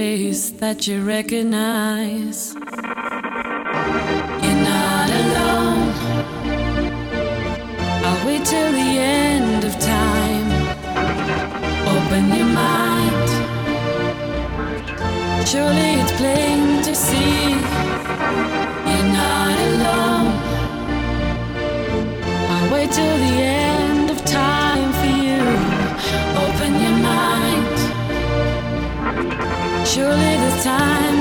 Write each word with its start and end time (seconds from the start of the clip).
face 0.00 0.48
that 0.62 0.86
you 0.86 0.96
recognize. 1.16 2.54
You're 4.42 4.62
not 4.74 5.08
alone. 5.22 5.88
I'll 8.06 8.20
wait 8.26 8.42
till 8.52 8.72
the 8.80 8.90
end 9.24 9.62
of 9.68 9.74
time. 9.96 10.48
Open 11.94 12.22
your 12.38 12.50
mind. 12.64 13.28
Surely 15.50 15.90
it's 16.00 16.14
plain 16.20 16.82
to 16.88 16.92
see 17.06 17.50
you're 18.88 19.10
not 19.22 19.56
alone. 19.70 20.32
I'll 22.52 22.68
wait 22.72 22.90
till 22.98 23.16
the 23.24 23.34
end 23.54 23.59
Surely 29.92 30.36
this 30.36 30.62
time 30.62 31.19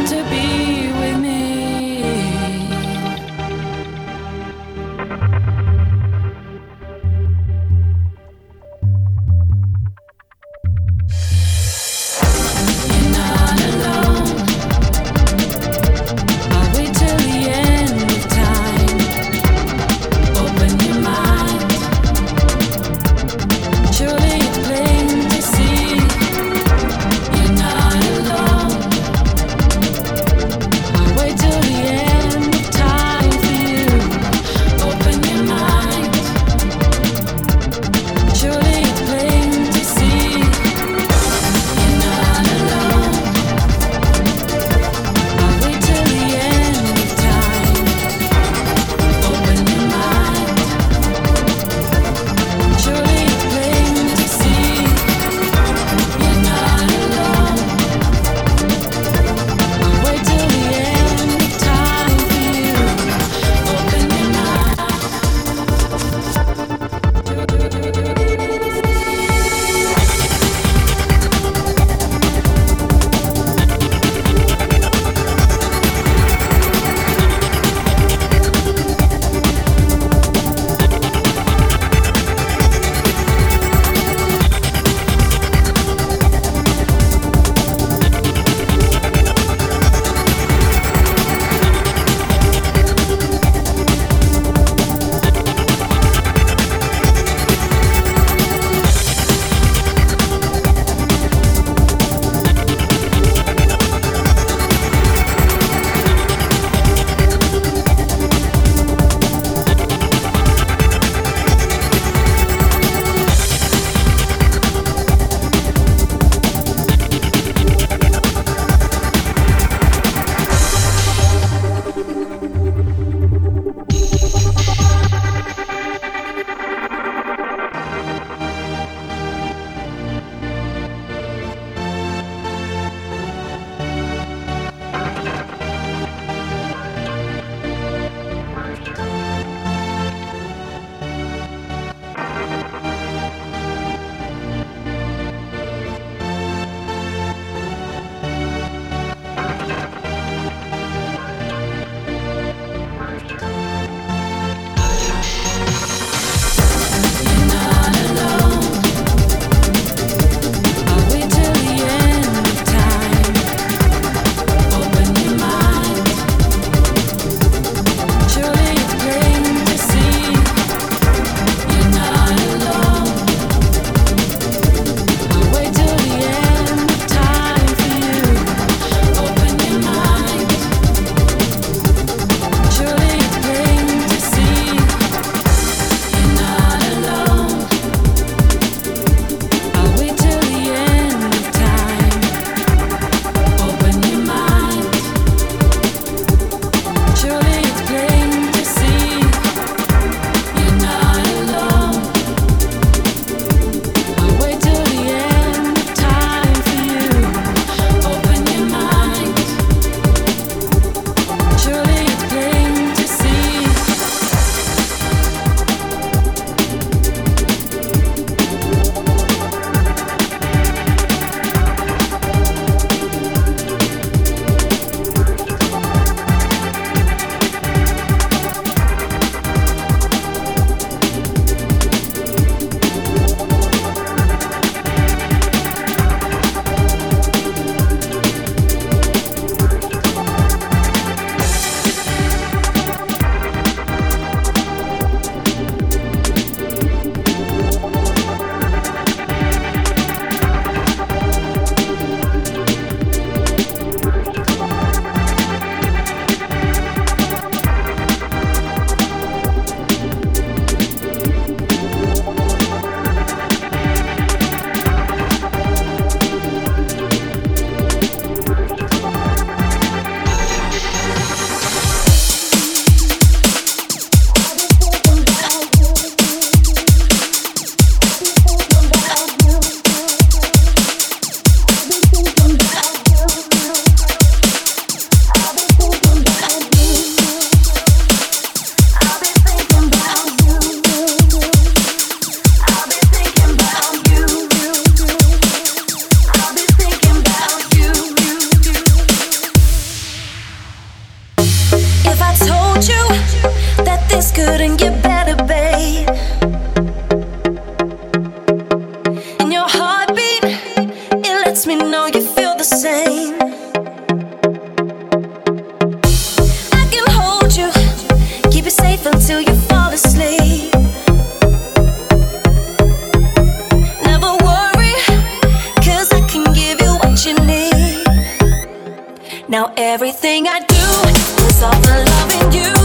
Now 329.49 329.73
everything 329.77 330.47
I 330.47 330.59
do 330.59 331.47
is 331.47 331.63
all 331.63 331.73
for 331.81 331.97
loving 332.05 332.53
you. 332.53 332.78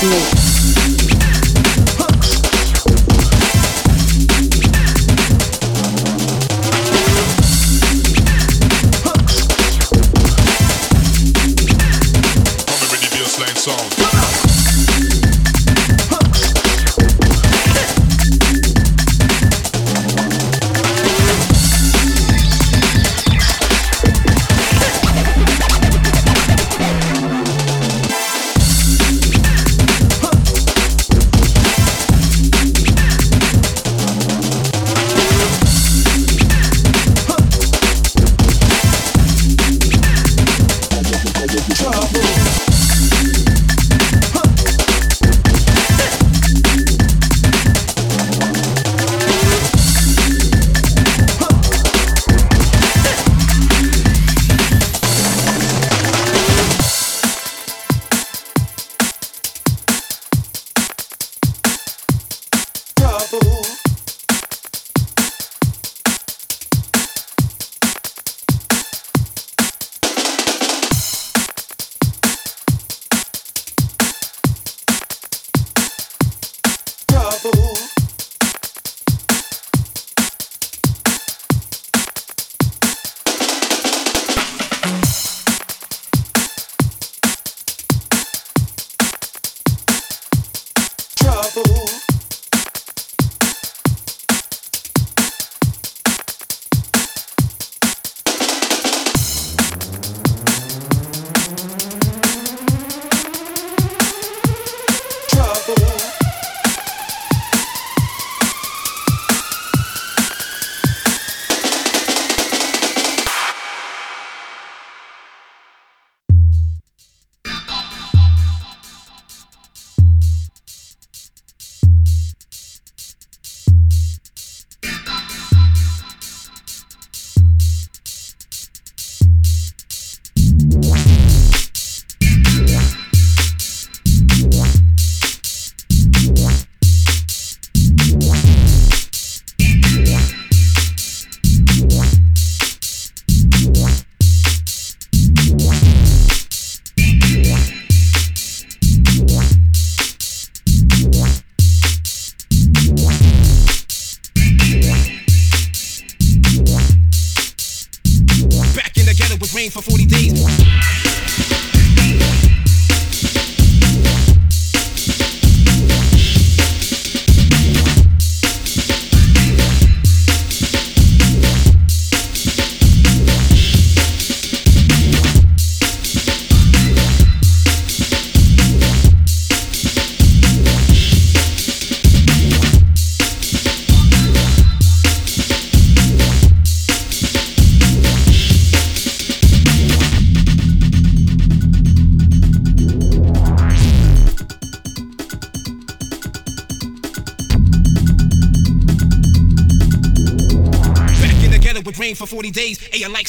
For 0.00 1.17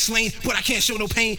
slain, 0.09 0.31
but 0.43 0.55
I 0.55 0.61
can't 0.61 0.81
show 0.83 0.95
no 0.95 1.07
pain. 1.07 1.37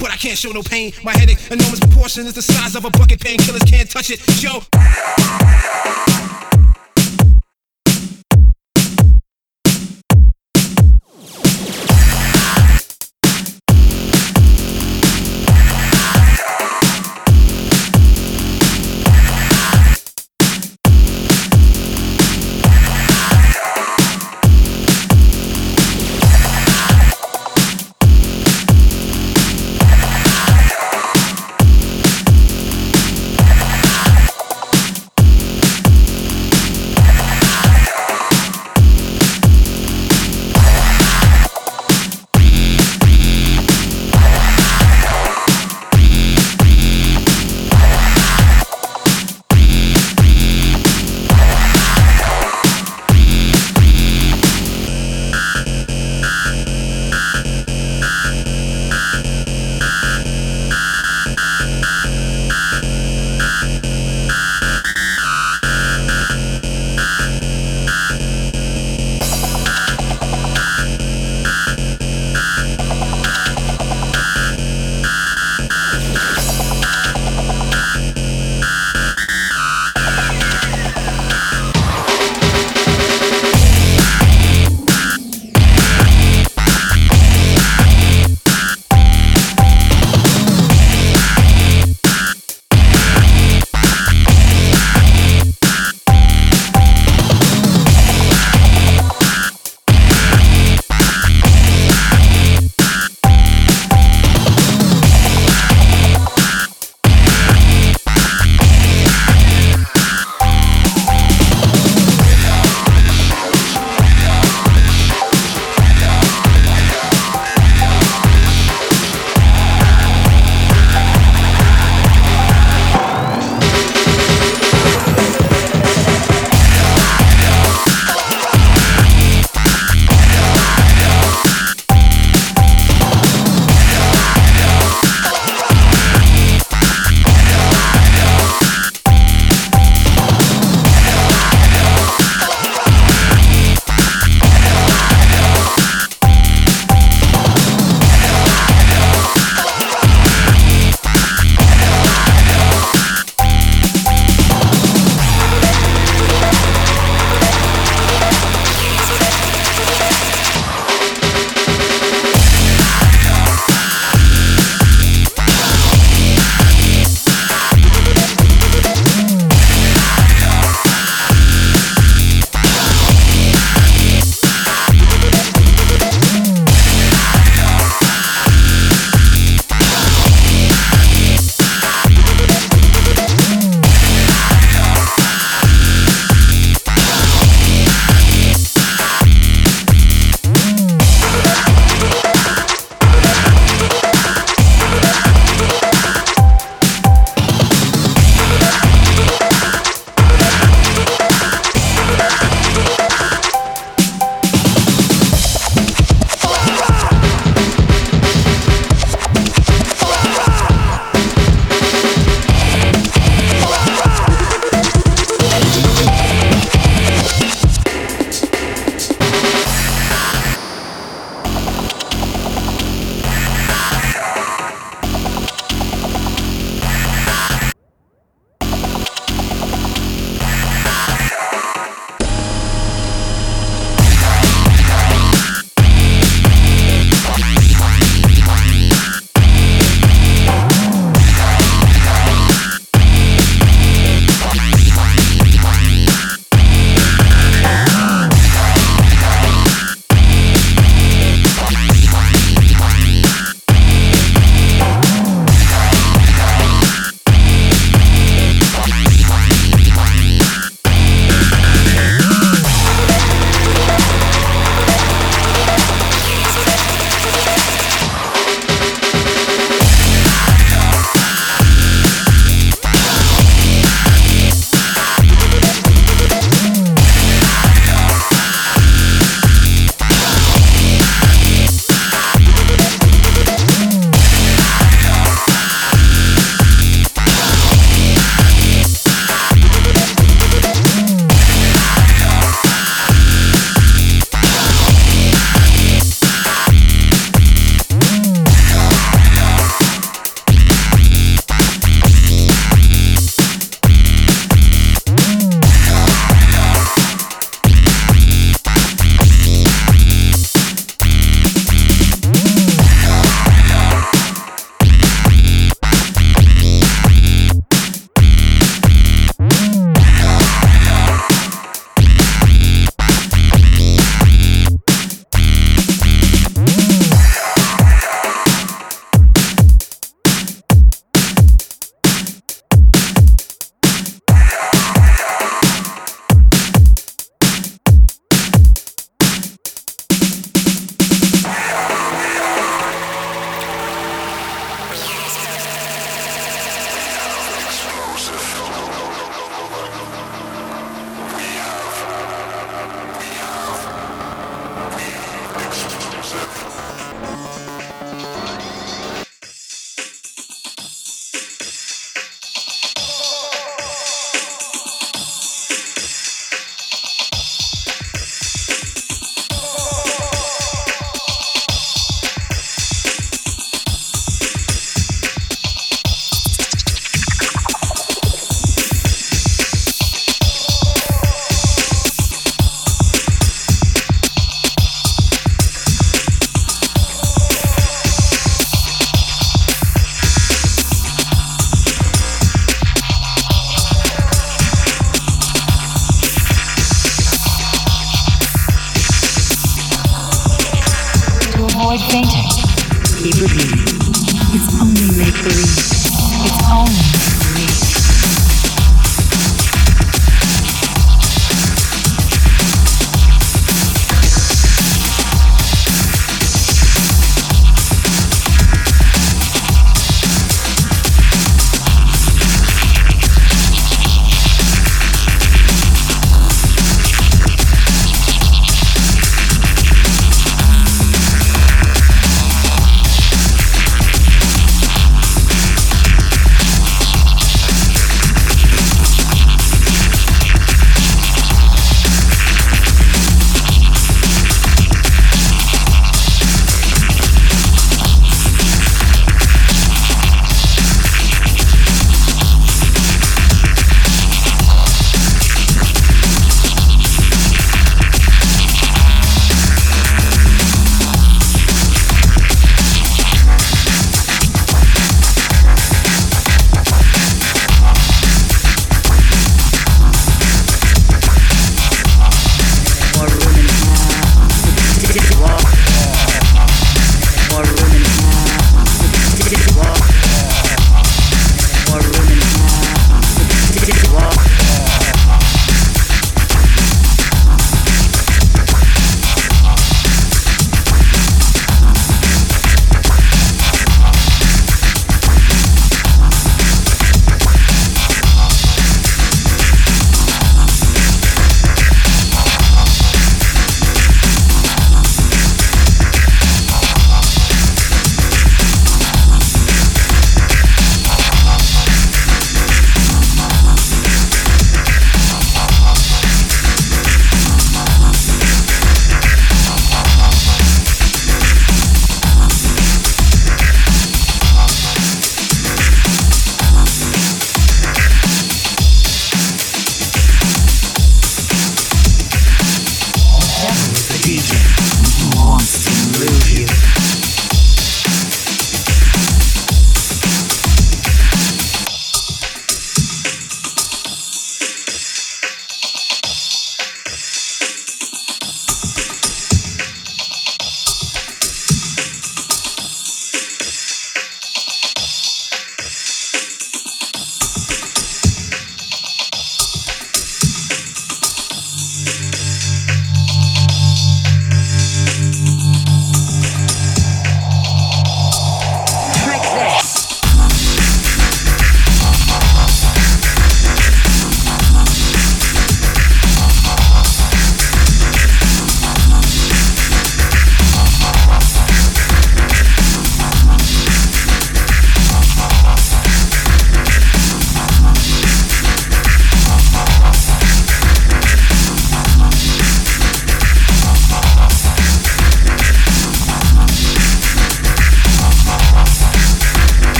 But 0.00 0.10
I 0.10 0.16
can't 0.16 0.36
show 0.36 0.50
no 0.50 0.62
pain. 0.62 0.92
My 1.04 1.12
headache, 1.12 1.38
enormous 1.50 1.78
proportion, 1.78 2.26
is 2.26 2.34
the 2.34 2.42
size 2.42 2.74
of 2.74 2.84
a 2.84 2.90
bucket. 2.90 3.20
Painkillers 3.20 3.64
can't 3.70 3.88
touch 3.88 4.10
it. 4.10 4.20
Yo. 4.42 6.19